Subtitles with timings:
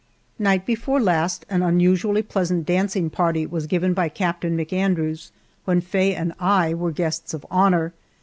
[0.39, 5.29] Night before last an unusually pleasant dancing party was given by Captain McAndrews,
[5.65, 7.93] when Faye and I were guests of honor.